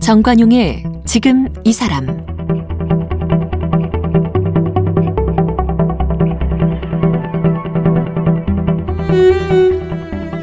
[0.00, 2.06] 정관용의 지금 이 사람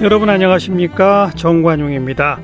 [0.02, 2.40] 여러분 안녕하십니까 정관용입니다.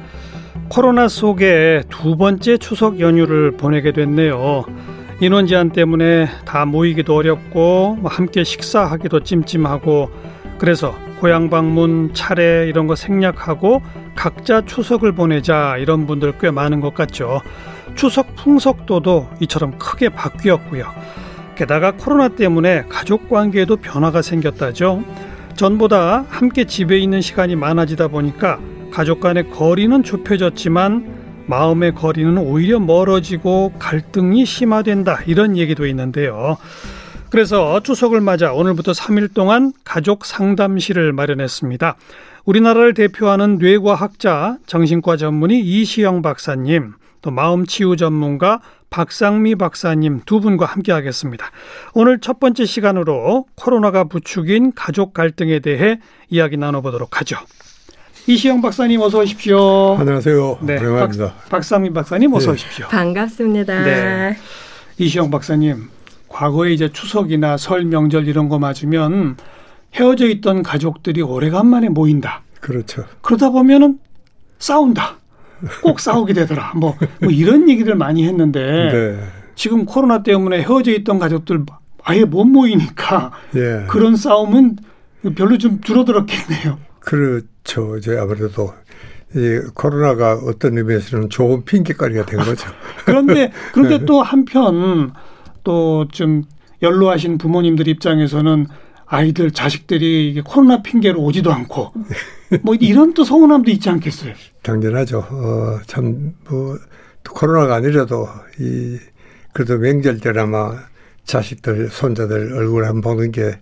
[0.68, 4.66] 코로나 속에 두 번째 추석 연휴를 보내게 됐네요.
[5.20, 10.10] 인원 제한 때문에 다 모이기도 어렵고 뭐 함께 식사하기도 찜찜하고
[10.58, 13.82] 그래서 고향 방문 차례 이런 거 생략하고
[14.16, 17.42] 각자 추석을 보내자 이런 분들 꽤 많은 것 같죠.
[17.96, 20.86] 추석 풍속도도 이처럼 크게 바뀌었고요.
[21.56, 25.04] 게다가 코로나 때문에 가족 관계에도 변화가 생겼다죠.
[25.56, 28.60] 전보다 함께 집에 있는 시간이 많아지다 보니까
[28.92, 36.58] 가족 간의 거리는 좁혀졌지만 마음의 거리는 오히려 멀어지고 갈등이 심화된다 이런 얘기도 있는데요.
[37.30, 41.96] 그래서 추석을 맞아 오늘부터 3일 동안 가족 상담실을 마련했습니다.
[42.46, 50.92] 우리나라를 대표하는 뇌과학자, 정신과 전문의 이시영 박사님, 또 마음치유 전문가 박상미 박사님 두 분과 함께
[50.92, 51.50] 하겠습니다.
[51.96, 57.38] 오늘 첫 번째 시간으로 코로나가 부추긴 가족 갈등에 대해 이야기 나눠보도록 하죠.
[58.26, 59.98] 이시영 박사님 어서 오십시오.
[60.00, 60.60] 안녕하세요.
[60.62, 61.34] 네, 오랜만입니다.
[61.50, 62.52] 박, 상미 박사님 어서 네.
[62.54, 62.88] 오십시오.
[62.88, 63.84] 반갑습니다.
[63.84, 64.38] 네.
[64.98, 65.90] 이시영 박사님,
[66.30, 69.36] 과거에 이제 추석이나 설 명절 이런 거 맞으면
[69.96, 72.44] 헤어져 있던 가족들이 오래간만에 모인다.
[72.62, 73.04] 그렇죠.
[73.22, 74.00] 그러다 보면은
[74.58, 75.18] 싸운다.
[75.82, 76.74] 꼭 싸우게 되더라.
[76.78, 79.20] 뭐, 뭐 이런 얘기들 많이 했는데 네.
[79.56, 81.66] 지금 코로나 때문에 헤어져 있던 가족들
[82.04, 83.86] 아예 못 모이니까 예.
[83.88, 84.78] 그런 싸움은
[85.36, 86.78] 별로 좀 줄어들었겠네요.
[87.06, 87.98] 그렇죠.
[87.98, 88.74] 이제 아무래도
[89.36, 92.70] 이 코로나가 어떤 의미에서는 좋은 핑계거리가 된 거죠.
[93.06, 94.06] 그런데 그런데 네.
[94.06, 95.14] 또 한편
[95.64, 96.44] 또 좀
[96.84, 98.68] 연로하신 부모님들 입장에서는
[99.06, 101.94] 아이들 자식들이 이게 코로나 핑계로 오지도 않고
[102.62, 104.34] 뭐 이런 또 서운함도 있지 않겠어요?
[104.62, 105.20] 당연하죠.
[105.20, 106.78] 어, 참, 뭐,
[107.30, 108.28] 코로나가 아니라도
[108.60, 108.98] 이,
[109.54, 110.78] 그래도 명절 때나마
[111.26, 113.60] 자식들, 손자들 얼굴 한번 보는 게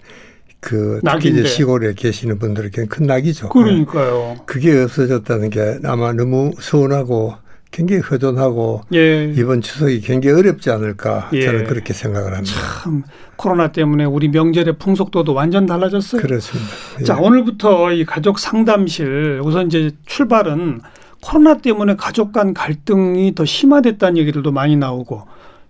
[0.61, 3.49] 그, 특히 이제 시골에 계시는 분들에게는 큰 낙이죠.
[3.49, 4.37] 그러니까요.
[4.45, 7.33] 그게 없어졌다는 게 아마 너무 서운하고
[7.71, 9.33] 굉장히 허전하고 예.
[9.35, 11.41] 이번 추석이 굉장히 어렵지 않을까 예.
[11.41, 12.53] 저는 그렇게 생각을 합니다.
[12.83, 13.03] 참
[13.37, 16.21] 코로나 때문에 우리 명절의 풍속도도 완전 달라졌어요.
[16.21, 16.69] 그렇습니다.
[16.99, 17.03] 예.
[17.05, 20.81] 자 오늘부터 이 가족 상담실 우선 이제 출발은
[21.21, 25.23] 코로나 때문에 가족 간 갈등이 더 심화됐다는 얘기들도 많이 나오고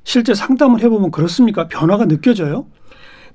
[0.04, 1.68] 실제 상담을 해보면 그렇습니까?
[1.68, 2.66] 변화가 느껴져요?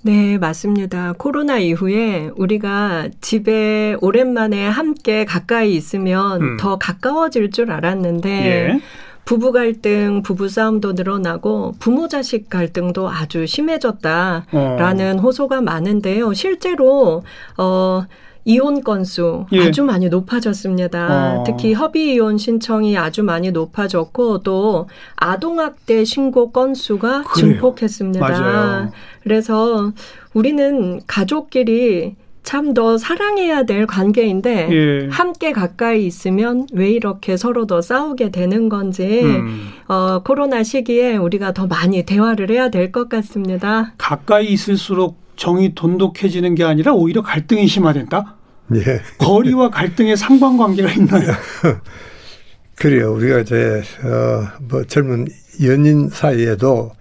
[0.03, 1.15] 네, 맞습니다.
[1.19, 6.57] 코로나 이후에 우리가 집에 오랜만에 함께 가까이 있으면 음.
[6.59, 8.81] 더 가까워질 줄 알았는데 예.
[9.25, 15.21] 부부 갈등, 부부 싸움도 늘어나고 부모 자식 갈등도 아주 심해졌다라는 어.
[15.21, 16.33] 호소가 많은데요.
[16.33, 17.25] 실제로
[17.59, 18.05] 어
[18.47, 19.67] 이혼 건수 예.
[19.67, 21.41] 아주 많이 높아졌습니다.
[21.41, 21.45] 어.
[21.45, 27.53] 특히 협의 이혼 신청이 아주 많이 높아졌고 또 아동학대 신고 건수가 그래요.
[27.55, 28.21] 증폭했습니다.
[28.27, 28.93] 맞아요.
[29.25, 29.93] 그래서
[30.33, 32.15] 우리는 가족끼리
[32.45, 35.09] 참더 사랑해야 될 관계인데 예.
[35.11, 39.71] 함께 가까이 있으면 왜 이렇게 서로 더 싸우게 되는 건지 음.
[39.89, 43.93] 어, 코로나 시기에 우리가 더 많이 대화를 해야 될 것 같습니다.
[43.99, 48.37] 가까이 있을수록 정이 돈독해지는 게 아니라 오히려 갈등이 심화된다?
[48.75, 49.01] 예.
[49.19, 51.33] 거리와 갈등의 상관관계가 있나요?
[52.75, 53.15] 그래요.
[53.15, 55.27] 우리가 이제, 어, 뭐 젊은
[55.63, 56.93] 연인 사이에도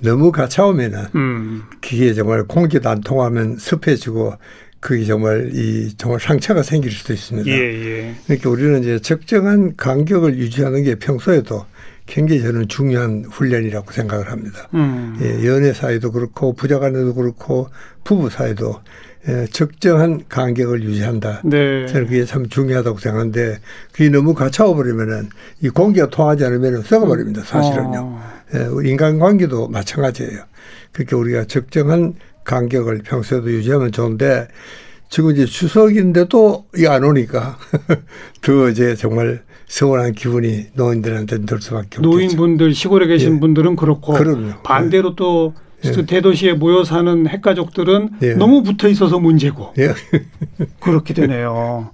[0.00, 1.62] 너무 가차오면은 음.
[1.80, 4.34] 그게 정말 공기도 안 통하면 습해지고
[4.80, 7.48] 그게 정말 이 정말 상처가 생길 수도 있습니다.
[7.48, 8.14] 예, 예.
[8.26, 11.64] 그러니까 우리는 이제 적정한 간격을 유지하는 게 평소에도
[12.06, 14.68] 굉장히 저는 중요한 훈련이라고 생각을 합니다.
[14.74, 15.18] 음.
[15.22, 17.68] 예, 연애 사이도 그렇고 부자 간에도 그렇고
[18.04, 18.80] 부부 사이도
[19.28, 21.42] 예, 적정한 간격을 유지한다.
[21.44, 21.86] 네.
[21.86, 23.58] 저는 그게 참 중요하다고 생각하는데
[23.92, 25.28] 그게 너무 가차워 버리면은
[25.60, 27.42] 이 공기가 통하지 않으면 썩어버립니다.
[27.42, 27.98] 사실은요.
[28.00, 28.32] 어.
[28.54, 30.40] 예, 인간관계도 마찬가지예요.
[30.90, 34.48] 그러니까 우리가 적정한 간격을 평소에도 유지하면 좋은데
[35.12, 37.58] 지금 이제 추석인데도 이 안 오니까
[38.40, 42.00] 더 이제 정말 서운한 기분이 노인들한테는 들 수밖에 없겠죠.
[42.02, 43.40] 노인분들 시골에 계신 예.
[43.40, 44.62] 분들은 그렇고 그럼요.
[44.62, 45.14] 반대로 예.
[45.16, 45.52] 또
[45.84, 45.92] 예.
[46.06, 48.34] 대도시에 모여 사는 핵가족들은 예.
[48.34, 49.92] 너무 붙어 있어서 문제고 예.
[50.80, 51.90] 그렇게 되네요.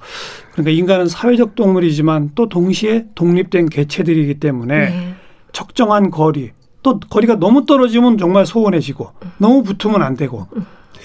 [0.52, 5.14] 그러니까 인간은 사회적 동물이지만 또 동시에 독립된 개체들이기 때문에 네.
[5.52, 6.52] 적정한 거리
[6.84, 10.46] 또 거리가 너무 떨어지면 정말 소원해지고 너무 붙으면 안 되고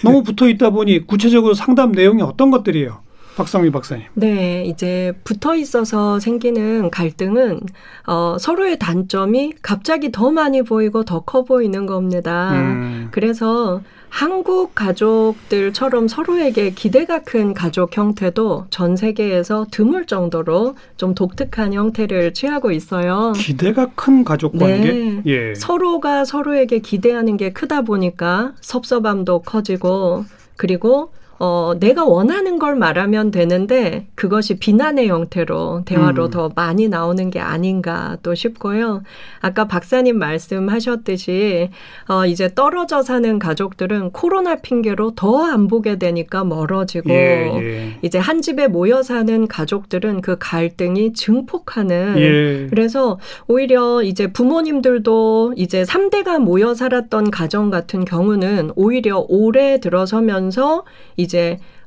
[0.04, 3.02] 너무 붙어 있다 보니 구체적으로 상담 내용이 어떤 것들이에요?
[3.36, 4.06] 박상미 박사님.
[4.14, 7.62] 네, 이제 붙어 있어서 생기는 갈등은
[8.08, 12.52] 어, 서로의 단점이 갑자기 더 많이 보이고 더 커 보이는 겁니다.
[12.54, 13.08] 음.
[13.12, 22.34] 그래서 한국 가족들처럼 서로에게 기대가 큰 가족 형태도 전 세계에서 드물 정도로 좀 독특한 형태를
[22.34, 23.34] 취하고 있어요.
[23.36, 24.92] 기대가 큰 가족 관계?
[24.92, 25.22] 네.
[25.26, 25.56] 예.
[25.56, 30.26] 서로가 서로에게 기대하는 게 크다 보니까 섭섭함도 커지고
[30.58, 31.12] 그리고
[31.46, 36.32] 어, 내가 원하는 걸 말하면 되는데 그것이 비난의 형태로 대화로 음.
[36.32, 39.04] 더 많이 나오는 게 아닌가 또 싶고요.
[39.42, 41.70] 아까 박사님 말씀하셨듯이
[42.08, 47.98] 어, 이제 떨어져 사는 가족들은 코로나 핑계로 더 안 보게 되니까 멀어지고 예, 예.
[48.02, 52.68] 이제 한 집에 모여 사는 가족들은 그 갈등이 증폭하는 예.
[52.70, 60.86] 그래서 오히려 이제 부모님들도 이제 3대가 모여 살았던 가정 같은 경우는 오히려 오래 들어서면서
[61.18, 61.33] 이제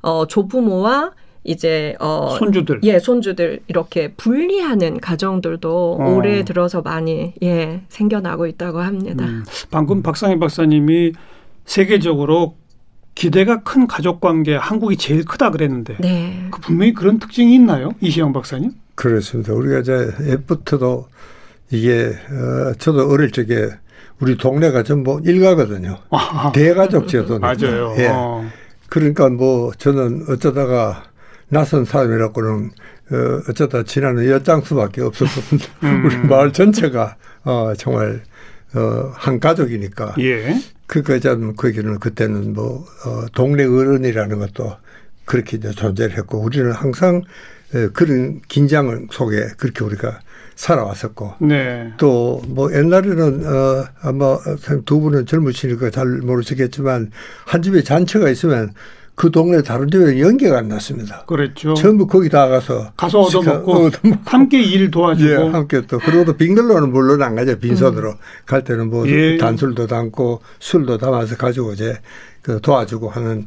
[0.02, 1.12] 어 조부모와
[1.44, 6.14] 이제 어 손주들 예 손주들 이렇게 분리하는 가정들도 어.
[6.14, 9.24] 올해 들어서 많이 예 생겨나고 있다고 합니다.
[9.24, 11.12] 음, 방금 박상희 박사님이
[11.64, 12.56] 세계적으로
[13.14, 16.48] 기대가 큰 가족 관계 한국이 제일 크다 그랬는데 네.
[16.50, 18.72] 그 분명히 그런 특징이 있나요 이시영 박사님?
[18.94, 19.54] 그렇습니다.
[19.54, 21.06] 우리가 이제 옛부터도
[21.70, 23.70] 이게 어, 저도 어릴 적에
[24.20, 25.98] 우리 동네가 전부 일가거든요.
[26.54, 27.94] 대가족 제도 맞아요.
[27.98, 28.08] 예.
[28.08, 28.44] 어.
[28.88, 31.04] 그러니까 뭐 저는 어쩌다가
[31.48, 32.70] 낯선 사람이라고는
[33.12, 36.04] 어, 어쩌다 지나는 엿장수밖에 없었는데 음.
[36.04, 38.22] 우리 마을 전체가 어, 정말
[38.74, 40.16] 어, 한 가족이니까.
[40.18, 40.56] 예.
[40.86, 44.76] 그니까 참 거기는 그때는 뭐 어, 동네 어른이라는 것도
[45.24, 47.22] 그렇게 이제 존재를 했고 우리는 항상
[47.74, 50.20] 에, 그런 긴장 속에 그렇게 우리가
[50.56, 51.92] 살아왔었고 네.
[51.98, 54.38] 또뭐 옛날에는 어 아마
[54.84, 57.12] 두 분은 젊으시니까 잘 모르시겠지만
[57.44, 58.72] 한 집에 잔치가 있으면
[59.16, 61.24] 그 동네 다른 집에 연계가 안 났습니다.
[61.26, 61.72] 그렇죠.
[61.74, 64.20] 전부 거기 다 가서 가서 얻어먹고, 얻어먹고.
[64.26, 68.14] 함께 일 도와주고 예, 함께 또 그리고 또 빙글로는 물론 안 가죠 빈손으로 음.
[68.44, 69.38] 갈 때는 뭐 예.
[69.38, 71.98] 단술도 담고 술도 담아서 가지고 이제
[72.42, 73.46] 그 도와주고 하는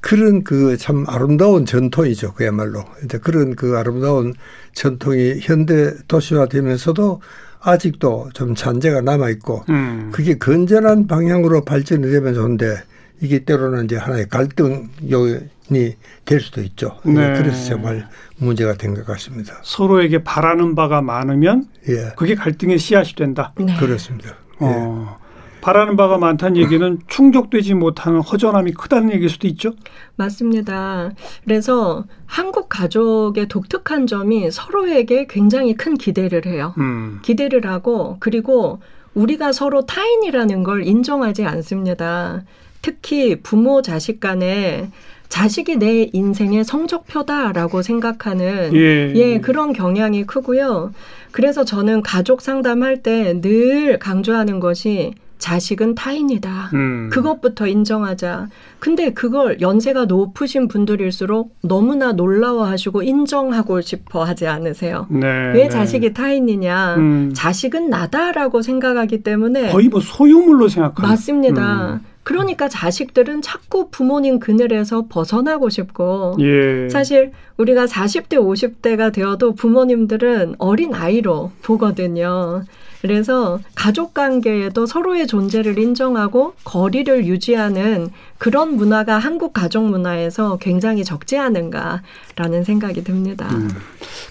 [0.00, 2.34] 그런 그 참 아름다운 전통이죠.
[2.34, 2.84] 그야말로.
[3.02, 4.34] 이제 그런 그 아름다운
[4.74, 7.20] 전통이 현대 도시화되면서도
[7.60, 10.10] 아직도 좀 잔재가 남아 있고 음.
[10.12, 12.76] 그게 건전한 방향으로 발전이 되면 좋은데
[13.20, 16.98] 이게 때로는 이제 하나의 갈등 요인이 될 수도 있죠.
[17.04, 17.34] 네.
[17.36, 19.54] 그래서 정말 문제가 된 것 같습니다.
[19.62, 22.12] 서로에게 바라는 바가 많으면 예.
[22.16, 23.52] 그게 갈등의 씨앗이 된다.
[23.58, 23.76] 네.
[23.76, 24.34] 그렇습니다.
[24.60, 25.18] 어.
[25.24, 25.28] 예.
[25.60, 29.72] 바라는 바가 많다는 얘기는 충족되지 못하는 허전함이 크다는 얘기일 수도 있죠.
[30.14, 31.10] 맞습니다.
[31.44, 36.74] 그래서 한국 가족의 독특한 점이 서로에게 굉장히 큰 기대를 해요.
[36.78, 37.18] 음.
[37.22, 38.80] 기대를 하고 그리고
[39.14, 42.42] 우리가 서로 타인이라는 걸 인정하지 않습니다.
[42.82, 44.90] 특히 부모 자식 간에
[45.28, 49.12] 자식이 내 인생의 성적표다라고 생각하는 예.
[49.14, 50.92] 예, 그런 경향이 크고요.
[51.32, 56.70] 그래서 저는 가족 상담할 때 늘 강조하는 것이 자식은 타인이다.
[56.74, 57.10] 음.
[57.12, 58.48] 그것부터 인정하자.
[58.80, 65.06] 근데 그걸 연세가 높으신 분들일수록 너무나 놀라워하시고 인정하고 싶어 하지 않으세요?
[65.10, 65.68] 네, 왜 네.
[65.68, 66.94] 자식이 타인이냐?
[66.96, 67.32] 음.
[67.34, 71.92] 자식은 나다라고 생각하기 때문에 거의 뭐 소유물로 생각하는 맞습니다.
[71.92, 72.00] 음.
[72.28, 76.86] 그러니까 자식들은 자꾸 부모님 그늘에서 벗어나고 싶고 예.
[76.90, 82.64] 사실 우리가 40대 50대가 되어도 부모님들은 어린 아이로 보거든요.
[83.00, 91.38] 그래서 가족 관계에도 서로의 존재를 인정하고 거리를 유지하는 그런 문화가 한국 가족 문화에서 굉장히 적지
[91.38, 93.48] 않은가라는 생각이 듭니다.
[93.52, 93.70] 음,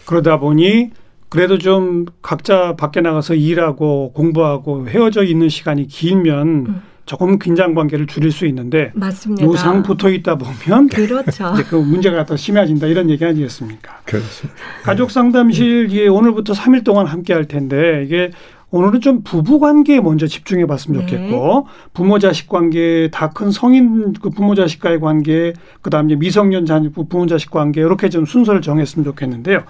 [0.06, 0.92] 그러다 보니
[1.30, 6.82] 그래도 좀 각자 밖에 나가서 일하고 공부하고 헤어져 있는 시간이 길면 음.
[7.08, 9.44] 조금 긴장 관계를 줄일 수 있는데 맞습니다.
[9.44, 11.52] 요상 붙어 있다 보면 그렇죠.
[11.56, 14.02] 이제 그 문제가 더 심해진다 이런 얘기 아니겠습니까?
[14.06, 14.60] 그렇습니다.
[14.84, 18.32] 가족 상담실 예, 오늘부터 3일 동안 함께 할 텐데 이게
[18.70, 21.08] 오늘은 좀 부부 관계에 먼저 집중해 봤으면 네.
[21.08, 27.26] 좋겠고 부모 자식 관계 다 큰 성인 그 부모 자식과의 관계 그다음에 미성년 자녀 부모
[27.28, 29.64] 자식 관계 이렇게 좀 순서를 정했으면 좋겠는데요.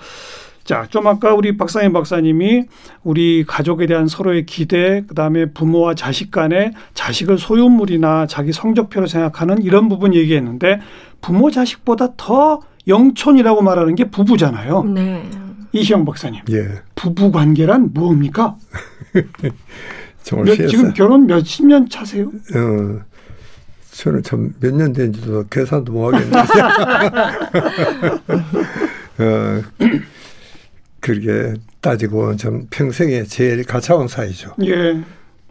[0.68, 2.66] 자, 좀 아까 우리 박상현 박사님이
[3.06, 9.88] 우리 가족에 대한 서로의 기대, 그다음에 부모와 자식 간에 자식을 소유물이나 자기 성적표로 생각하는 이런
[9.88, 10.82] 부분 얘기했는데
[11.22, 14.84] 부모 자식보다 더 영촌이라고 말하는 게 부부잖아요.
[14.84, 15.24] 네.
[15.72, 16.42] 이시영 박사님.
[16.52, 16.68] 예.
[16.96, 18.58] 부부 관계란 무엇입니까?
[20.24, 22.26] 정말 몇, 지금 결혼 몇 십 년 차세요?
[22.28, 23.00] 어,
[23.92, 26.38] 저는 참 몇 년 된지도 계산도 못 하겠는데.
[29.20, 29.62] 어,
[31.08, 34.54] 그렇게 따지고 좀 평생에 제일 가까운 사이죠.
[34.66, 35.02] 예.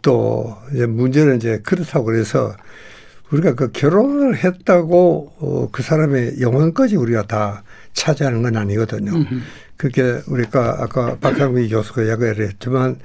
[0.03, 2.55] 또 이제 문제는 이제 그렇다고 그래서
[3.31, 9.11] 우리가 그 결혼을 했다고 어, 그 사람의 영혼까지 우리가 다 차지하는 건 아니거든요.
[9.75, 12.99] 그게 우리가 아까 박상미 교수가 이야기를 했지만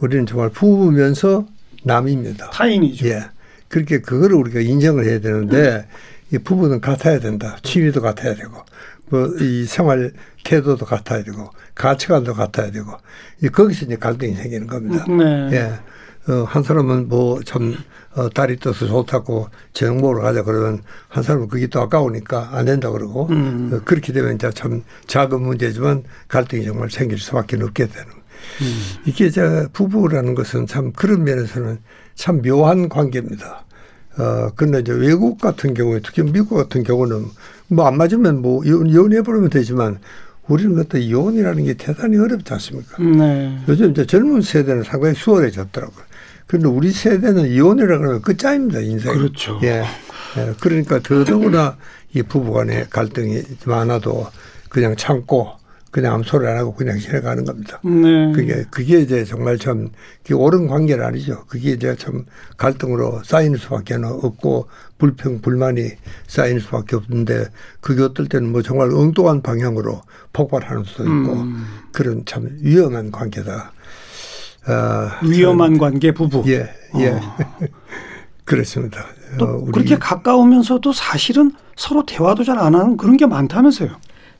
[0.00, 1.46] 우리는 정말 부부면서
[1.84, 2.50] 남입니다.
[2.50, 3.08] 타인이죠.
[3.08, 3.22] 예.
[3.68, 5.86] 그렇게 그거를 우리가 인정을 해야 되는데
[6.30, 7.56] 이 부부는 같아야 된다.
[7.62, 8.62] 취미도 같아야 되고
[9.10, 10.12] 뭐 이 생활
[10.44, 12.92] 태도도 같아야 되고 가치관도 같아야 되고
[13.42, 15.04] 이 거기서 이제 갈등이 생기는 겁니다.
[15.08, 15.50] 네.
[15.52, 16.32] 예.
[16.32, 17.76] 어, 한 사람은 뭐참
[18.14, 22.90] 어, 딸이 떠서 좋다고 저녁 먹으러 가자 그러면 한 사람은 그게 또 아까우니까 안 된다
[22.90, 23.70] 그러고 음.
[23.72, 28.08] 어, 그렇게 되면 이제 참 작은 문제지만 갈등이 정말 생길 수밖에 없게 되는.
[28.08, 28.82] 음.
[29.04, 31.78] 이게 이제 부부라는 것은 참 그런 면에서는
[32.14, 33.64] 참 묘한 관계입니다.
[34.16, 37.26] 어, 근데 이제 외국 같은 경우에 특히 미국 같은 경우는
[37.68, 39.98] 뭐 안 맞으면 뭐 이혼해 버리면 되지만
[40.46, 43.02] 우리는 그때 이혼이라는 게 대단히 어렵지 않습니까?
[43.02, 43.58] 네.
[43.68, 46.04] 요즘 이제 젊은 세대는 상당히 수월해졌더라고요.
[46.46, 49.14] 그런데 우리 세대는 이혼이라 그러면 끝장입니다, 인생.
[49.14, 49.58] 그렇죠.
[49.62, 49.84] 예.
[50.36, 50.52] 예.
[50.60, 51.76] 그러니까 더더구나
[52.12, 54.26] 이 부부 간의 갈등이 많아도
[54.68, 55.52] 그냥 참고
[55.94, 57.78] 그냥 아무 소리 안 하고 그냥 지내가는 겁니다.
[57.84, 58.32] 네.
[58.32, 59.90] 그게, 그게 이제 정말 참,
[60.24, 61.44] 그게 옳은 관계는 아니죠.
[61.46, 62.24] 그게 이제 참
[62.56, 64.66] 갈등으로 쌓이는 수밖에 없고
[64.98, 65.90] 불평, 불만이
[66.26, 67.46] 쌓이는 수밖에 없는데
[67.80, 71.64] 그게 어떨 때는 뭐 정말 엉뚱한 방향으로 폭발하는 수도 있고 음.
[71.92, 73.70] 그런 참 위험한 관계다.
[74.66, 76.42] 아, 위험한 관계 부부.
[76.48, 77.10] 예, 예.
[77.10, 77.20] 어.
[78.44, 79.06] 그렇습니다.
[79.38, 83.90] 또 어, 그렇게 가까우면서도 사실은 서로 대화도 잘 안 하는 그런 게 많다면서요.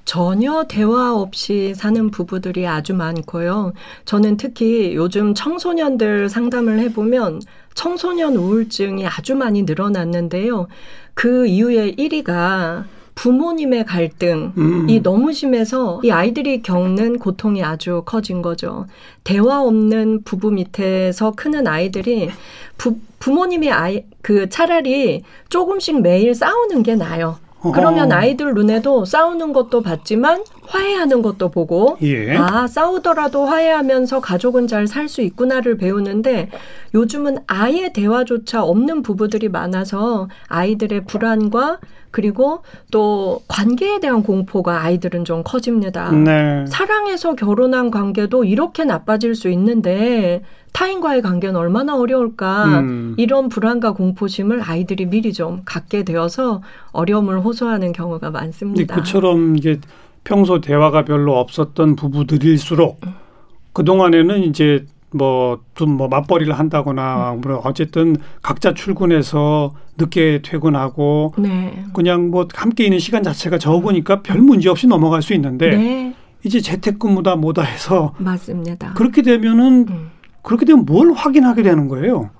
[0.04, 3.72] 전혀 대화 없이 사는 부부들이 아주 많고요.
[4.04, 7.40] 저는 특히 요즘 청소년들 상담을 해보면
[7.74, 10.68] 청소년 우울증이 아주 많이 늘어났는데요.
[11.14, 12.84] 그 이유의 1위가
[13.14, 15.02] 부모님의 갈등이 음.
[15.02, 18.86] 너무 심해서 이 아이들이 겪는 고통이 아주 커진 거죠.
[19.22, 22.30] 대화 없는 부부 밑에서 크는 아이들이
[22.76, 27.38] 부, 부모님이 아이 그 차라리 조금씩 매일 싸우는 게 나아요.
[27.72, 32.36] 그러면 아이들 눈에도 싸우는 것도 봤지만 화해하는 것도 보고 예.
[32.36, 36.50] 아 싸우더라도 화해하면서 가족은 잘 살 수 있구나를 배우는데
[36.94, 41.78] 요즘은 아예 대화조차 없는 부부들이 많아서 아이들의 불안과
[42.10, 46.12] 그리고 또 관계에 대한 공포가 아이들은 좀 커집니다.
[46.12, 46.64] 네.
[46.68, 50.42] 사랑해서 결혼한 관계도 이렇게 나빠질 수 있는데
[50.74, 53.14] 타인과의 관계는 얼마나 어려울까 음.
[53.16, 58.96] 이런 불안과 공포심을 아이들이 미리 좀 갖게 되어서 어려움을 호소하는 경우가 많습니다.
[58.96, 59.78] 그처럼 이게
[60.24, 63.00] 평소 대화가 별로 없었던 부부들일수록
[63.72, 71.84] 그 동안에는 이제 뭐 좀뭐 뭐 맞벌이를 한다거나 뭐 어쨌든 각자 출근해서 늦게 퇴근하고 네.
[71.92, 76.14] 그냥 뭐 함께 있는 시간 자체가 적으니까 별 문제 없이 넘어갈 수 있는데 네.
[76.42, 78.92] 이제 재택근무다 뭐다 해서 맞습니다.
[78.94, 80.13] 그렇게 되면은 음.
[80.44, 82.30] 그렇게 되면 뭘 확인하게 되는 거예요?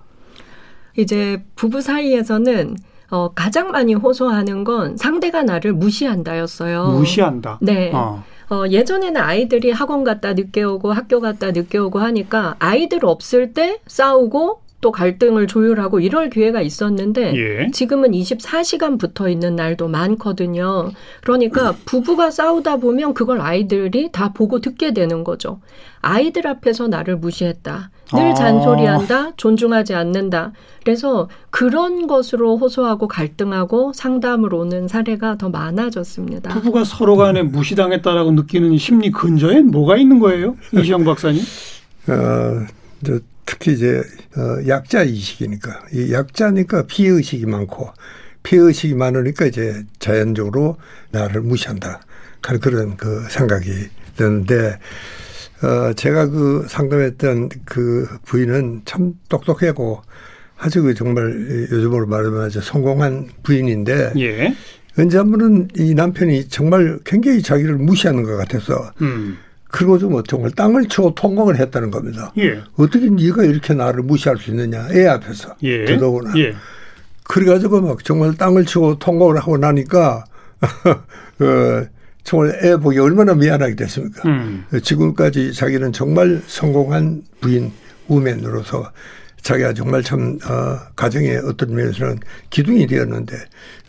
[0.96, 2.76] 이제 부부 사이에서는
[3.10, 6.86] 어, 가장 많이 호소하는 건 상대가 나를 무시한다였어요.
[6.88, 7.58] 무시한다.
[7.60, 7.90] 네.
[7.92, 8.22] 어.
[8.50, 13.80] 어, 예전에는 아이들이 학원 갔다 늦게 오고 학교 갔다 늦게 오고 하니까 아이들 없을 때
[13.86, 17.70] 싸우고 또 갈등을 조율하고 이럴 기회가 있었는데 예.
[17.70, 20.90] 지금은 24시간 붙어 있는 날도 많거든요.
[21.22, 25.62] 그러니까 부부가 싸우다 보면 그걸 아이들이 다 보고 듣게 되는 거죠.
[26.02, 27.90] 아이들 앞에서 나를 무시했다.
[28.12, 28.34] 늘 아.
[28.34, 29.32] 잔소리한다.
[29.38, 30.52] 존중하지 않는다.
[30.84, 36.52] 그래서 그런 것으로 호소하고 갈등하고 상담을 오는 사례가 더 많아졌습니다.
[36.52, 40.56] 부부가 서로 간에 무시당했다라고 느끼는 심리 근저에 뭐가 있는 거예요?
[40.78, 41.40] 이시영 박사님?
[42.08, 42.66] 어,
[43.46, 44.02] 특히 이제
[44.36, 47.90] 어, 약자 이식이니까 이 약자니까 피해 의식이 많고
[48.42, 50.76] 피해 의식이 많으니까 이제 자연적으로
[51.10, 52.00] 나를 무시한다
[52.42, 53.70] 하는 그런 그 생각이
[54.16, 54.78] 드는데
[55.62, 60.02] 어 제가 그 상담했던 그 부인은 참 똑똑하고
[60.58, 64.54] 아주 그 정말 요즘으로 말하면 아주 성공한 부인인데 예.
[64.98, 69.38] 언제 한 번은 이 남편이 정말 굉장히 자기를 무시하는 것 같아서 음.
[69.74, 72.32] 그리고 뭐 정말 땅을 치고 통곡을 했다는 겁니다.
[72.38, 72.62] 예.
[72.76, 75.84] 어떻게 네가 이렇게 나를 무시할 수 있느냐 애 앞에서 예.
[75.84, 76.32] 더더구나.
[76.36, 76.54] 예.
[77.24, 80.26] 그래가지고 막 정말 땅을 치고 통곡을 하고 나니까
[80.86, 81.86] 어,
[82.22, 84.28] 정말 애 보기 얼마나 미안하게 됐습니까.
[84.28, 84.64] 음.
[84.80, 87.72] 지금까지 자기는 정말 성공한 부인
[88.06, 88.92] 우맨으로서
[89.42, 93.36] 자기가 정말 참 어, 가정의 어떤 면에서는 기둥이 되었는데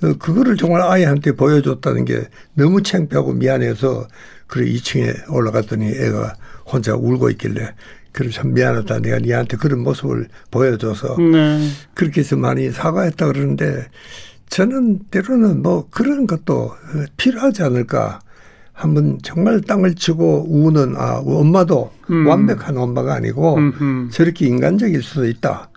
[0.02, 2.24] 어, 그거를 정말 아이한테 보여줬다는 게
[2.56, 4.08] 너무 창피하고 미안해서
[4.48, 6.36] 그래 2층에 올라갔더니 애가
[6.66, 7.74] 혼자 울고 있길래
[8.12, 9.00] 그래 참 미안하다.
[9.00, 11.68] 내가 니한테 그런 모습을 보여줘서 네.
[11.94, 13.88] 그렇게 해서 많이 사과했다 그러는데
[14.48, 16.72] 저는 때로는 뭐 그런 것도
[17.18, 18.20] 필요하지 않을까.
[18.72, 22.28] 한번 정말 땅을 치고 우는 아 엄마도 음.
[22.28, 24.10] 완벽한 엄마가 아니고 음흠.
[24.12, 25.70] 저렇게 인간적일 수도 있다.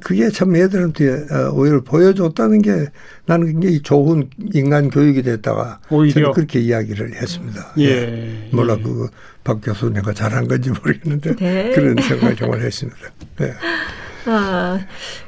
[0.00, 2.86] 그게 참 애들한테 어, 오히려 보여줬다는 게
[3.26, 7.72] 나는 굉장히 좋은 인간 교육이 됐다가 오히려 저는 그렇게 이야기를 했습니다.
[7.78, 7.84] 예.
[7.84, 8.48] 예.
[8.52, 8.82] 몰라 예.
[8.82, 11.70] 그박 교수 내가 잘한 건지 모르겠는데 네.
[11.74, 12.98] 그런 생각을 정말 했습니다.
[13.38, 13.52] 네.
[14.28, 14.80] 아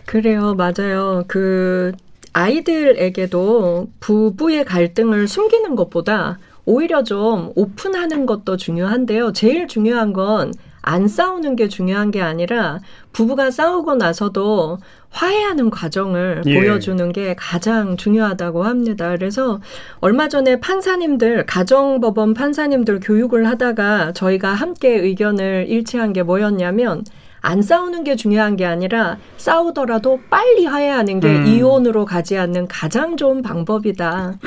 [0.06, 1.92] 그래요 맞아요 그
[2.32, 9.32] 아이들에게도 부부의 갈등을 숨기는 것보다 오히려 좀 오픈하는 것도 중요한데요.
[9.32, 12.80] 제일 중요한 건 안 싸우는 게 중요한 게 아니라
[13.12, 14.78] 부부가 싸우고 나서도
[15.10, 16.54] 화해하는 과정을 예.
[16.54, 19.10] 보여주는 게 가장 중요하다고 합니다.
[19.10, 19.60] 그래서
[20.00, 27.04] 얼마 전에 판사님들, 가정법원 판사님들 교육을 하다가 저희가 함께 의견을 일치한 게 뭐였냐면
[27.40, 31.46] 안 싸우는 게 중요한 게 아니라 싸우더라도 빨리 화해하는 게 음.
[31.46, 34.38] 이혼으로 가지 않는 가장 좋은 방법이다.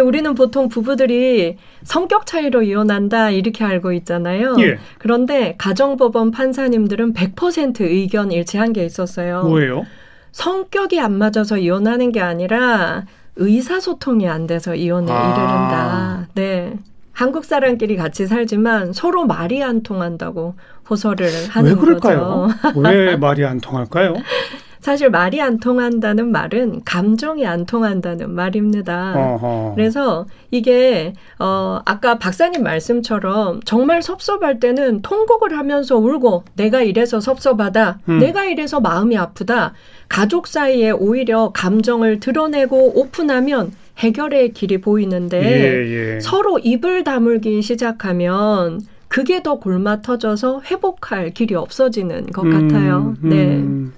[0.00, 4.56] 우리는 보통 부부들이 성격 차이로 이혼한다 이렇게 알고 있잖아요.
[4.60, 4.78] 예.
[4.98, 9.44] 그런데 가정법원 판사님들은 100% 의견 일치한 게 있었어요.
[9.44, 9.84] 뭐예요?
[10.32, 13.04] 성격이 안 맞아서 이혼하는 게 아니라
[13.36, 15.32] 의사소통이 안 돼서 이혼에 아.
[15.32, 16.28] 이르른다.
[16.34, 16.78] 네.
[17.12, 20.56] 한국 사람끼리 같이 살지만 서로 말이 안 통한다고
[20.90, 22.48] 호소를 하는 왜 그럴까요?
[22.62, 22.80] 거죠.
[22.82, 24.14] 왜 말이 안 통할까요?
[24.84, 29.14] 사실 말이 안 통한다는 말은 감정이 안 통한다는 말입니다.
[29.16, 29.72] 어허.
[29.74, 38.00] 그래서 이게 어 아까 박사님 말씀처럼 정말 섭섭할 때는 통곡을 하면서 울고 내가 이래서 섭섭하다.
[38.10, 38.18] 음.
[38.18, 39.72] 내가 이래서 마음이 아프다.
[40.10, 46.20] 가족 사이에 오히려 감정을 드러내고 오픈하면 해결의 길이 보이는데 예, 예.
[46.20, 53.14] 서로 입을 다물기 시작하면 그게 더 골마 터져서 회복할 길이 없어지는 것 음, 같아요.
[53.22, 53.46] 네.
[53.56, 53.94] 음.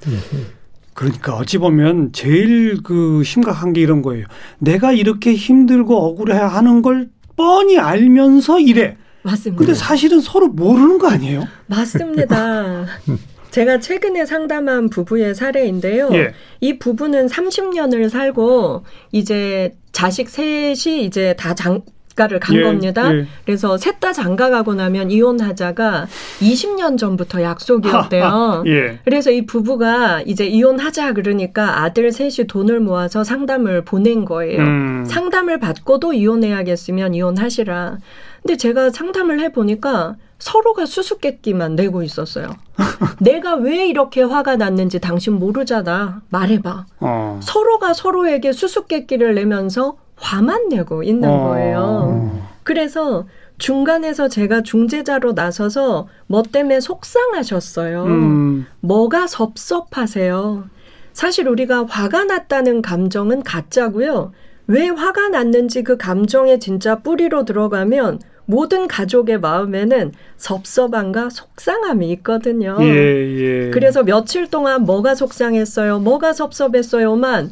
[0.96, 4.26] 그러니까 어찌 보면 제일 그 심각한 게 이런 거예요.
[4.58, 8.96] 내가 이렇게 힘들고 억울해 하는 걸 뻔히 알면서 이래.
[9.22, 9.58] 맞습니다.
[9.58, 11.44] 근데 사실은 서로 모르는 거 아니에요?
[11.66, 12.86] 맞습니다.
[13.50, 16.08] 제가 최근에 상담한 부부의 사례인데요.
[16.12, 16.32] 예.
[16.60, 21.82] 이 부부는 30년을 살고 이제 자식 셋이 이제 다 장, 장
[22.16, 23.14] 가를 간 예, 겁니다.
[23.14, 23.26] 예.
[23.44, 26.06] 그래서 셋 다 장가 가고 나면 이혼하자가
[26.40, 28.64] 20년 전부터 약속이었대요.
[28.68, 28.98] 예.
[29.04, 34.60] 그래서 이 부부가 이제 이혼하자 그러니까 아들 셋이 돈을 모아서 상담을 보낸 거예요.
[34.62, 35.04] 음.
[35.06, 37.98] 상담을 받고도 이혼해야겠으면 이혼하시라.
[38.42, 42.48] 근데 제가 상담을 해보니까 서로가 수수께끼만 내고 있었어요.
[43.20, 46.20] 내가 왜 이렇게 화가 났는지 당신 모르잖아.
[46.28, 46.86] 말해봐.
[47.00, 47.40] 어.
[47.42, 51.48] 서로가 서로에게 수수께끼를 내면서 화만 내고 있는 어.
[51.48, 52.42] 거예요.
[52.62, 53.26] 그래서
[53.58, 58.04] 중간에서 제가 중재자로 나서서 뭐 때문에 속상하셨어요.
[58.04, 58.66] 음.
[58.80, 60.64] 뭐가 섭섭하세요.
[61.12, 64.32] 사실 우리가 화가 났다는 감정은 가짜고요.
[64.66, 72.76] 왜 화가 났는지 그 감정의 진짜 뿌리로 들어가면 모든 가족의 마음에는 섭섭함과 속상함이 있거든요.
[72.80, 73.70] 예, 예.
[73.70, 77.50] 그래서 며칠 동안 뭐가 속상했어요, 뭐가 섭섭했어요만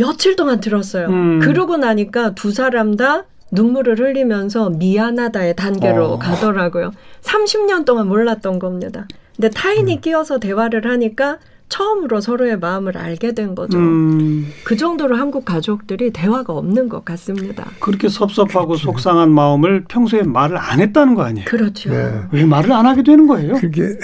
[0.00, 1.08] 며칠 동안 들었어요.
[1.08, 1.40] 음.
[1.40, 6.18] 그러고 나니까 두 사람 다 눈물을 흘리면서 미안하다의 단계로 어.
[6.18, 6.92] 가더라고요.
[7.22, 9.06] 30년 동안 몰랐던 겁니다.
[9.36, 10.00] 근데 타인이 음.
[10.00, 13.78] 끼어서 대화를 하니까 처음으로 서로의 마음을 알게 된 거죠.
[13.78, 14.50] 음.
[14.64, 17.66] 그 정도로 한국 가족들이 대화가 없는 것 같습니다.
[17.78, 18.84] 그렇게 섭섭하고 그렇죠.
[18.86, 21.44] 속상한 마음을 평소에 말을 안 했다는 거 아니에요?
[21.46, 21.90] 그렇죠.
[21.90, 22.22] 네.
[22.32, 23.54] 왜 말을 안 하게 되는 거예요?
[23.54, 23.82] 그게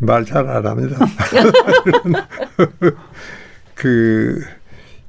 [0.00, 0.96] 말 잘 안 합니다.
[3.78, 4.40] 그,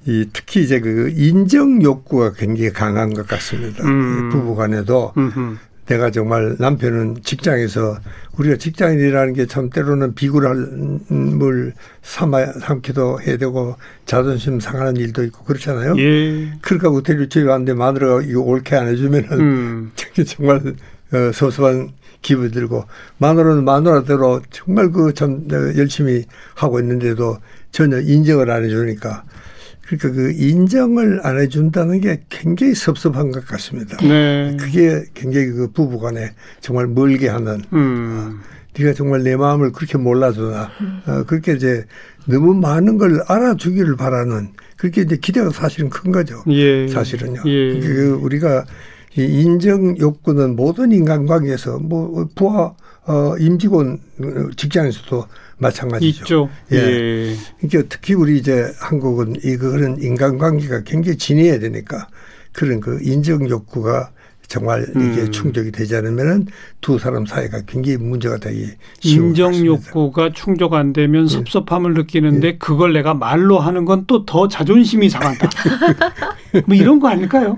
[0.06, 3.84] 이 특히 이제 그 인정 욕구가 굉장히 강한 것 같습니다.
[3.84, 4.30] 음.
[4.30, 5.58] 부부 간에도 음흠.
[5.88, 7.98] 내가 정말 남편은 직장에서
[8.38, 15.96] 우리가 직장인이라는 게 참 때로는 비굴함을 삼아, 삼기도 해야 되고 자존심 상하는 일도 있고 그렇잖아요.
[15.98, 16.54] 예.
[16.62, 19.92] 그러니까 우태리 집에 왔는데 마누라가 이거 옳게 안 해주면은 음.
[20.28, 20.62] 정말
[21.12, 21.90] 어, 소소한
[22.22, 22.86] 기분이 들고
[23.18, 27.38] 마누라는 마누라대로 정말 그 참 열심히 하고 있는데도
[27.72, 29.24] 전혀 인정을 안 해주니까
[29.90, 33.98] 그러니까 그 인정을 안 해준다는 게 굉장히 섭섭한 것 같습니다.
[33.98, 34.56] 네.
[34.60, 37.64] 그게 굉장히 그 부부간에 정말 멀게 하는.
[37.74, 38.40] 음.
[38.40, 40.70] 어, 네가 정말 내 마음을 그렇게 몰라주나.
[41.08, 41.86] 어, 그렇게 이제
[42.28, 46.44] 너무 많은 걸 알아주기를 바라는 그렇게 이제 기대가 사실은 큰 거죠.
[46.50, 46.88] 예.
[46.88, 47.42] 사실은요.
[47.48, 47.80] 예.
[47.80, 48.66] 그 우리가
[49.18, 52.74] 이 인정 욕구는 모든 인간관계에서 뭐 부하
[53.08, 54.00] 어 임직원
[54.56, 55.26] 직장에서도
[55.60, 56.20] 마찬가지죠.
[56.22, 56.50] 있죠.
[56.72, 56.78] 예.
[56.78, 57.36] 예.
[57.60, 62.08] 그러니까 특히 우리 이제 한국은 이 그런 인간관계가 굉장히 진해야 되니까
[62.52, 64.12] 그런 그 인정 욕구가
[64.50, 65.32] 정말 이게 음.
[65.32, 66.48] 충족이 되지 않으면은
[66.82, 68.66] 두 사람 사이가 굉장히 문제가 되기
[69.00, 71.28] 쉬운 인정 욕구가 충족 안 되면 예.
[71.28, 72.58] 섭섭함을 느끼는데 예.
[72.58, 75.50] 그걸 내가 말로 하는 건 또 더 자존심이 상한다.
[76.66, 77.58] 뭐 이런 거 아닐까요?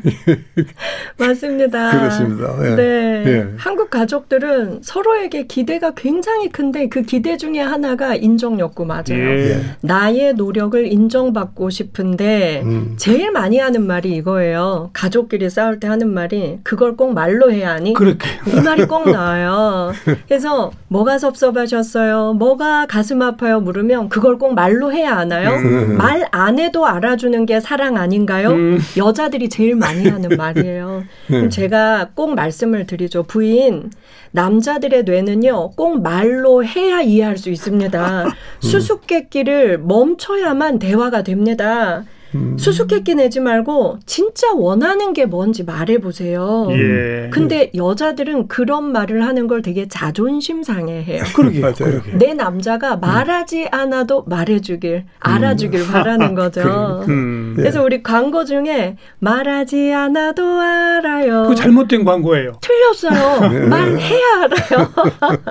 [1.18, 1.92] 맞습니다.
[1.92, 2.72] 그렇습니다.
[2.72, 2.76] 예.
[2.76, 3.24] 네.
[3.26, 3.48] 예.
[3.58, 9.04] 한국 가족들은 서로에게 기대가 굉장히 큰데 그 기대 중에 하나가 인정 욕구 맞아요.
[9.12, 9.52] 예.
[9.52, 9.62] 예.
[9.82, 12.96] 나의 노력을 인정받고 싶은데 음.
[12.98, 14.90] 제일 많이 하는 말이 이거예요.
[14.94, 17.94] 가족끼리 싸울 때 하는 말이 그걸 꼭 말로 해야 하니?
[17.94, 18.28] 그렇게.
[18.48, 19.94] 이 말이 꼭 나와요.
[20.28, 22.34] 그래서 뭐가 섭섭하셨어요?
[22.34, 23.60] 뭐가 가슴 아파요?
[23.62, 25.52] 물으면 그걸 꼭 말로 해야 하나요?
[25.52, 25.98] 음.
[25.98, 28.50] 말안 해도 알아주는 게 사랑 아닌가요?
[28.50, 28.80] 음.
[28.98, 31.04] 여자들이 제일 많이 하는 말이에요.
[31.28, 33.24] 그럼 제가 꼭 말씀을 드리죠.
[33.24, 33.92] 부인,
[34.32, 38.24] 남자들의 뇌는요, 꼭 말로 해야 이해할 수 있습니다.
[38.26, 38.32] 음.
[38.60, 42.04] 수수께끼를 멈춰야만 대화가 됩니다.
[42.36, 42.58] 음.
[42.58, 46.68] 수수께끼 내지 말고 진짜 원하는 게 뭔지 말해 보세요.
[46.72, 47.30] 예.
[47.32, 51.24] 근데 여자들은 그런 말을 하는 걸 되게 자존심 상해해요.
[51.36, 52.02] 그러게 맞아요.
[52.18, 55.88] 내 남자가 말하지 않아도 말해주길, 알아주길 음.
[55.92, 57.04] 바라는 거죠.
[57.08, 57.54] 음.
[57.56, 61.46] 그래서 우리 광고 중에 말하지 않아도 알아요.
[61.48, 62.54] 그 잘못된 광고예요.
[62.62, 63.50] 틀렸어요.
[63.50, 63.60] 네.
[63.68, 64.92] 말해야 알아요.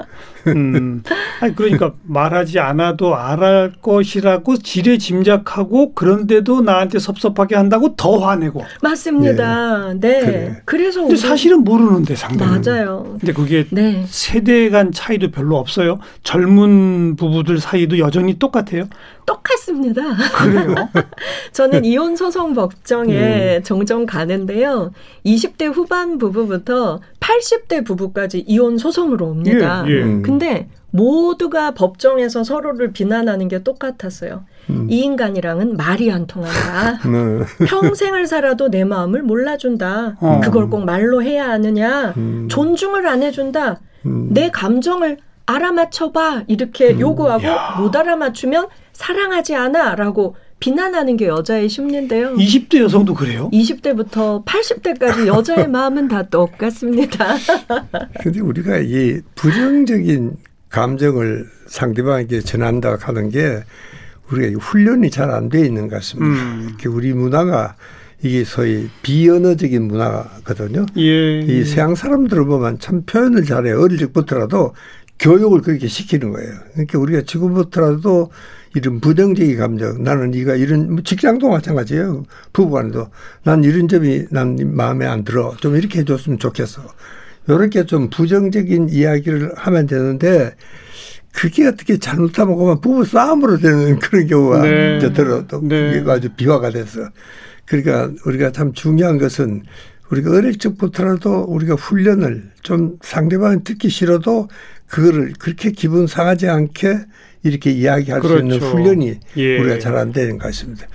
[0.48, 1.02] 음.
[1.40, 8.64] 아니 그러니까 말하지 않아도 알할 것이라고 지레 짐작하고 그런데도 나한테 섭섭하게 한다고 더 화내고.
[8.82, 9.94] 맞습니다.
[9.94, 10.00] 네.
[10.00, 10.20] 네.
[10.20, 10.62] 그래.
[10.64, 12.62] 그래서 근데 사실은 모르는데 상대는.
[12.62, 13.16] 맞아요.
[13.20, 14.04] 근데 그게 네.
[14.06, 15.98] 세대 간 차이도 별로 없어요.
[16.22, 18.88] 젊은 부부들 사이도 여전히 똑같아요.
[19.26, 20.02] 똑같습니다.
[20.38, 20.74] 그래요?
[21.52, 23.62] 저는 이혼 소송 법정에 음.
[23.62, 24.92] 종종 가는데요.
[25.24, 29.84] 20대 후반 부부부터 80대 부부까지 이혼 소송으로 옵니다.
[29.86, 30.22] 예, 예.
[30.30, 30.38] 음.
[30.38, 34.44] 근데 모두가 법정에서 서로를 비난하는 게 똑같았어요.
[34.70, 34.86] 음.
[34.90, 37.00] 이 인간이랑은 말이 안 통한다.
[37.08, 37.66] 네.
[37.66, 40.16] 평생을 살아도 내 마음을 몰라준다.
[40.20, 40.40] 어.
[40.42, 42.14] 그걸 꼭 말로 해야 하느냐.
[42.16, 42.48] 음.
[42.50, 43.80] 존중을 안 해준다.
[44.06, 44.28] 음.
[44.32, 46.44] 내 감정을 알아맞혀봐.
[46.46, 47.00] 이렇게 음.
[47.00, 47.76] 요구하고 야.
[47.78, 49.94] 못 알아맞추면 사랑하지 않아.
[49.94, 52.34] 라고 비난하는 게 여자의 심리인데요.
[52.36, 53.48] 20대 여성도 그래요?
[53.52, 57.34] 20대부터 80대까지 여자의 마음은 다 똑같습니다.
[58.22, 60.36] 근데 우리가 이 부정적인
[60.68, 63.62] 감정을 상대방에게 전한다 하는 게
[64.30, 66.42] 우리가 훈련이 잘 안 돼 있는 것 같습니다.
[66.42, 66.76] 음.
[66.86, 67.74] 우리 문화가
[68.22, 70.84] 이게 소위 비언어적인 문화거든요.
[70.98, 74.74] 예, 이 서양 사람들을 보면 참 표현을 잘해 어릴 적부터라도
[75.20, 76.52] 교육을 그렇게 시키는 거예요.
[76.72, 78.30] 그러니까 우리가 지금부터라도
[78.74, 82.24] 이런 부정적인 감정, 나는 네가 이런 뭐 직장도 마찬가지예요.
[82.52, 83.08] 부부간에도
[83.42, 85.54] 난 이런 점이 난 마음에 안 들어.
[85.60, 86.82] 좀 이렇게 해줬으면 좋겠어.
[87.48, 90.54] 이렇게 좀 부정적인 이야기를 하면 되는데
[91.32, 94.96] 그게 어떻게 잘못하면 그만 부부 싸움으로 되는 그런 경우가 네.
[94.96, 96.02] 이제 들어도 네.
[96.06, 97.08] 아주 비화가 됐어.
[97.66, 99.62] 그러니까 우리가 참 중요한 것은
[100.10, 104.48] 우리가 어릴 적부터라도 우리가 훈련을 좀 상대방이 듣기 싫어도
[104.90, 106.98] 그거를 그렇게 기분 상하지 않게
[107.42, 108.38] 이렇게 이야기할 그렇죠.
[108.38, 108.76] 수 있는 그렇죠.
[108.76, 109.58] 훈련이 예.
[109.58, 110.86] 우리가 잘 안 되는 것 같습니다.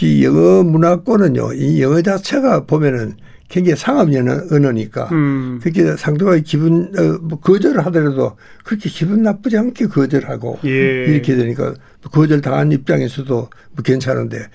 [0.00, 3.16] 이 영어 문화권은요, 이 영어 자체가 보면은
[3.54, 4.08] 굉장히 상업
[4.50, 5.60] 언어니까 음.
[5.62, 11.04] 그렇게 상대방이 기분 어, 뭐 거절을 하더라도 그렇게 기분 나쁘지 않게 거절하고 예.
[11.06, 11.72] 이렇게 되니까
[12.10, 14.48] 거절 당한 입장에서도 뭐 괜찮은데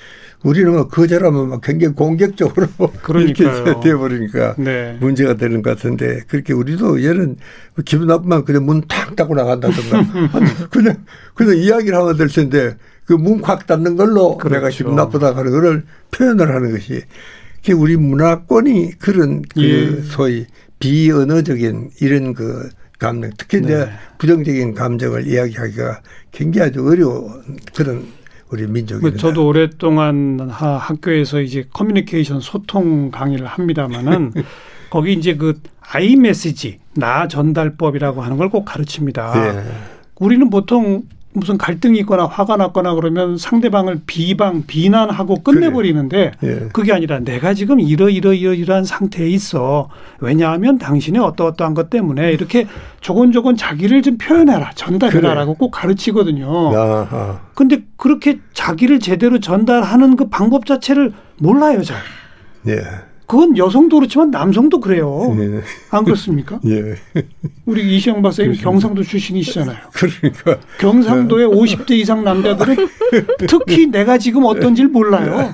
[0.44, 2.68] 우리는 뭐 거절하면 막 굉장히 공격적으로
[3.22, 3.46] 이렇게
[3.82, 4.98] 되어버리니까 네.
[5.00, 7.38] 문제가 되는 것 같은데 그렇게 우리도 얘는
[7.76, 10.30] 뭐 기분 나쁘면 그냥 문 탁 닫고 나간다든가
[10.72, 14.56] 그냥 그냥 이야기를 하면 될 텐데 그문콱 닫는 걸로 그렇죠.
[14.56, 17.02] 내가 기분 나쁘다 하는 거를 표현을 하는 것이
[17.74, 20.02] 우리 문화권이 그런 그 예.
[20.04, 20.46] 소위
[20.80, 22.70] 비언어적인 이런 그
[23.00, 23.92] 감정 특히 이제 네.
[24.18, 28.06] 부정적인 감정을 이야기하기가 굉장히 아주 어려운 그런
[28.50, 29.18] 우리 민족입니다.
[29.18, 34.34] 저도 오랫동안 하, 학교에서 이제 커뮤니케이션 소통 강의를 합니다마는
[34.90, 39.54] 거기 이제 그 아이 메시지 나 전달법이라고 하는 걸 꼭 가르칩니다.
[39.54, 39.64] 네.
[40.20, 46.52] 우리는 보통 무슨 갈등이 있거나 화가 났거나 그러면 상대방을 비방 비난하고 끝내버리는데 그래.
[46.64, 46.70] 예.
[46.74, 49.90] 그게 아니라 내가 지금 이러 이러 이러 이러한 상태에 있어
[50.20, 52.68] 왜냐하면 당신의 어떠어떠한 것 때문에 이렇게
[53.02, 55.58] 조곤조곤 자기를 좀 표현해라 전달해라라고 그래.
[55.60, 56.76] 꼭 가르치거든요.
[56.76, 57.40] 아하.
[57.54, 61.98] 근데 그렇게 자기를 제대로 전달하는 그 방법 자체를 몰라요 잘.
[62.68, 62.82] 예.
[63.30, 65.38] 그건 여성도 그렇지만 남성도 그래요.
[65.40, 65.62] 예.
[65.92, 66.60] 안 그렇습니까?
[66.66, 66.96] 예.
[67.68, 69.78] 우리 이시영 박사님 경상도 출신이시잖아요.
[69.94, 72.76] 그러니까 경상도의 50대 이상 남자들은
[73.48, 75.54] 특히 내가 지금 어떤지를 몰라요.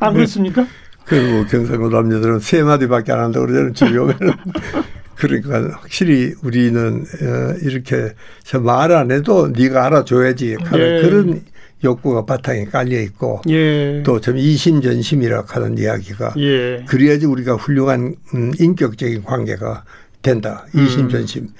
[0.00, 0.66] 안 그렇습니까?
[1.04, 3.72] 그리고 경상도 남자들은 세 마디밖에 안 한다고 그러잖아요.
[3.72, 4.18] 집에 오면
[5.14, 8.14] 그러니까 확실히 우리는 어, 이렇게
[8.60, 11.02] 말 안 해도 네가 알아줘야지 하는 예.
[11.02, 11.42] 그런
[11.84, 14.02] 욕구가 바탕에 깔려 있고 예.
[14.04, 16.84] 또좀 이심전심이라 하는 이야기가 예.
[16.86, 19.84] 그래야지 우리가 훌륭한 음, 인격적인 관계가
[20.22, 20.64] 된다.
[20.74, 21.42] 이심전심.
[21.42, 21.54] 음.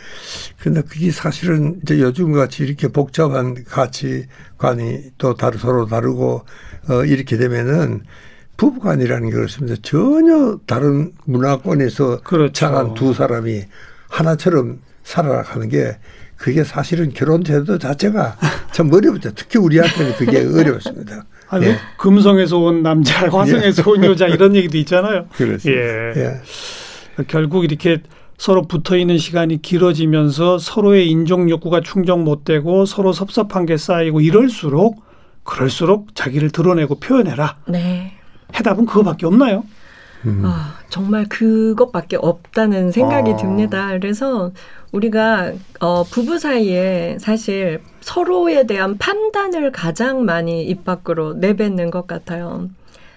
[0.61, 6.45] 그런데 그게 사실은 이제 요즘 같이 이렇게 복잡한 가치관이 또 다르 서로 다르고
[6.89, 8.03] 어 이렇게 되면은
[8.57, 9.77] 부부간이라는 게 그렇습니다.
[9.83, 12.53] 전혀 다른 문화권에서 그렇죠.
[12.53, 13.65] 자란 두 사람이
[14.09, 15.97] 하나처럼 살아가는 게
[16.43, 18.37] 그게 사실은 결혼 제도 자체가
[18.73, 19.31] 참 어렵죠.
[19.37, 21.25] 특히 우리한테는 그게 어렵습니다.
[21.49, 21.77] 아니, 예.
[21.99, 25.27] 금성에서 온 남자, 화성에서 온 여자 이런 얘기도 있잖아요.
[25.37, 25.81] 그렇습니다.
[25.81, 26.15] 예.
[26.17, 26.41] 예.
[27.29, 28.03] 결국 이렇게
[28.39, 34.21] 서로 붙어 있는 시간이 길어지면서 서로의 인종 욕구가 충족 못 되고 서로 섭섭한 게 쌓이고
[34.21, 35.01] 이럴수록
[35.45, 37.59] 그럴수록 자기를 드러내고 표현해라.
[37.69, 38.15] 네.
[38.57, 39.63] 해답은 그거밖에 없나요?
[40.27, 40.43] 음.
[40.45, 43.37] 아, 정말 그것밖에 없다는 생각이 아.
[43.37, 43.89] 듭니다.
[43.99, 44.53] 그래서
[44.93, 52.69] 우리가 어, 부부 사이에 사실 서로에 대한 판단을 가장 많이 입 밖으로 내뱉는 것 같아요.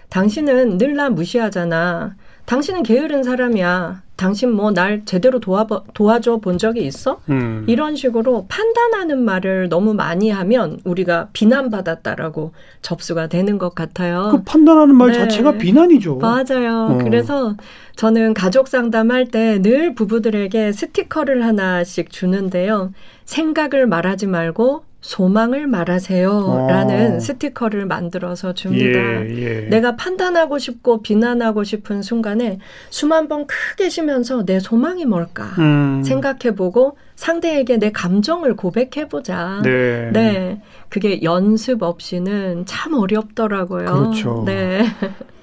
[0.09, 2.15] 당신은 늘 나 무시하잖아.
[2.45, 4.03] 당신은 게으른 사람이야.
[4.17, 7.19] 당신 뭐 날 제대로 도와 도와줘 본 적이 있어?
[7.29, 7.65] 음.
[7.67, 14.29] 이런 식으로 판단하는 말을 너무 많이 하면 우리가 비난받았다라고 접수가 되는 것 같아요.
[14.31, 15.15] 그 판단하는 말 네.
[15.19, 16.17] 자체가 비난이죠.
[16.17, 16.91] 맞아요.
[16.91, 16.97] 어.
[17.03, 17.55] 그래서
[17.97, 22.93] 저는 가족 상담할 때 늘 부부들에게 스티커를 하나씩 주는데요.
[23.25, 27.19] 생각을 말하지 말고 소망을 말하세요 라는 어.
[27.19, 28.99] 스티커를 만들어서 줍니다.
[28.99, 29.61] 예, 예.
[29.69, 32.57] 내가 판단하고 싶고 비난하고 싶은 순간에
[32.89, 36.01] 숨한번 크게 쉬면서 내 소망이 뭘까 음.
[36.03, 39.61] 생각해보고 상대에게 내 감정을 고백해보자.
[39.63, 40.09] 네.
[40.11, 40.61] 네.
[40.89, 43.85] 그게 연습 없이는 참 어렵더라고요.
[43.85, 44.43] 그렇죠.
[44.47, 44.85] 네.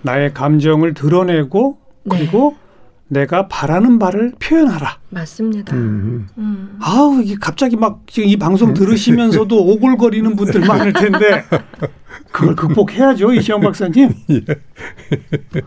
[0.03, 2.17] 나의 감정을 드러내고 네.
[2.19, 2.62] 그리고 네.
[3.13, 4.99] 내가 바라는 바를 표현하라.
[5.11, 5.77] 맞습니다.
[5.77, 6.29] 음.
[6.39, 6.79] 음.
[6.81, 11.45] 아우 이게 갑자기 막 지금 이 방송 들으시면서도 오골거리는 분들 많을 텐데
[12.33, 14.15] 그걸 극복해야죠 이시영 박사님.
[14.31, 14.41] 예.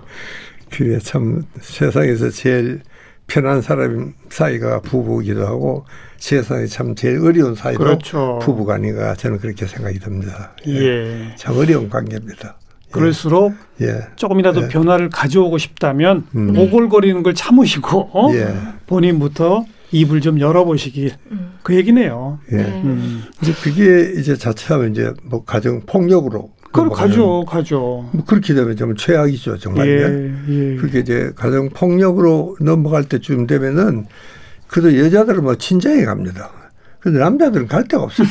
[0.71, 2.81] 그게 참 세상에서 제일
[3.27, 5.85] 편한 사람 사이가 부부이기도 하고
[6.17, 8.39] 세상에 참 제일 어려운 사이도 그렇죠.
[8.41, 10.55] 부부가 아닌가 저는 그렇게 생각이 듭니다.
[10.67, 10.73] 예.
[10.73, 11.35] 예.
[11.37, 12.57] 참 어려운 관계입니다.
[12.99, 14.07] 그럴수록 예.
[14.15, 14.67] 조금이라도 예.
[14.67, 16.57] 변화를 가져오고 싶다면 음.
[16.57, 18.31] 오골거리는 걸 참으시고 어?
[18.35, 18.53] 예.
[18.87, 21.53] 본인부터 입을 좀 열어보시기 음.
[21.63, 22.39] 그 얘기네요.
[22.51, 22.57] 예.
[22.57, 22.81] 네.
[22.83, 23.23] 음.
[23.41, 28.09] 이제 그게 이제 자칫하면 이제 뭐 가정 폭력으로 그걸 가죠, 가죠.
[28.11, 29.87] 뭐 그렇게 되면 좀 최악이죠, 정말.
[29.87, 30.75] 예, 예.
[30.75, 34.07] 그게 이제 가정 폭력으로 넘어갈 때쯤 되면은
[34.67, 36.51] 그래도 여자들은 뭐 친정에 갑니다.
[37.05, 38.27] 근데 남자들은 갈 데가 없어요.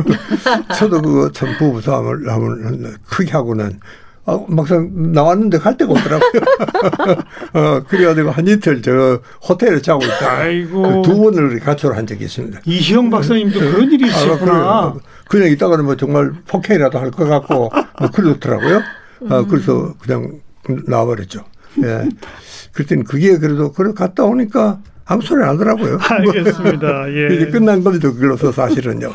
[0.78, 3.78] 저도 그거 참 부부 싸움을 하면 크게 하고는
[4.24, 6.42] 아, 막상 나왔는데 갈 데가 없더라고요.
[7.52, 10.38] 어, 그래가지고 한 이틀 저 호텔에 자고 있다.
[10.38, 11.02] 아이고.
[11.02, 12.60] 두 번을 가초를 한 적이 있습니다.
[12.64, 14.52] 이시영 박사님도 그런 일이 아, 있었구나.
[14.54, 14.94] 아,
[15.28, 18.80] 그냥 있다가는 뭐 정말 폭행이라도 할 것 같고 뭐 그렇더라고요.
[19.28, 20.40] 아, 그래서 그냥
[20.86, 21.44] 나와버렸죠.
[21.84, 22.08] 예.
[22.72, 25.98] 그랬더니 그게 그래도 그래 갔다 오니까 아무 소리 안 하더라고요.
[26.08, 27.12] 알겠습니다.
[27.12, 27.34] 예.
[27.34, 28.10] 이제 끝난 겁니다.
[28.12, 29.10] 그걸로서 사실은요.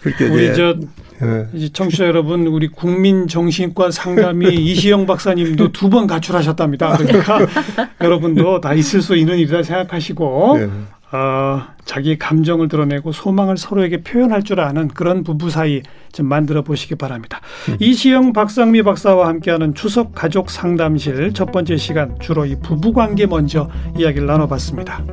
[0.00, 0.74] 그렇게 우리 저
[1.22, 1.48] 예.
[1.54, 6.96] 이제 청취자 여러분, 우리 국민정신과 상담이 이시영 박사님도 두 번 가출하셨답니다.
[6.98, 7.38] 그러니까
[8.00, 10.70] 여러분도 다 있을 수 있는 일이라 생각하시고 예.
[11.16, 15.82] 어, 자기 감정을 드러내고 소망을 서로에게 표현할 줄 아는 그런 부부 사이
[16.16, 17.40] 좀 만들어 보시기 바랍니다.
[17.68, 17.76] 음.
[17.78, 23.68] 이시영 박상미 박사와 함께하는 추석 가족 상담실 첫 번째 시간 주로 이 부부 관계 먼저
[23.96, 25.04] 이야기를 나눠봤습니다.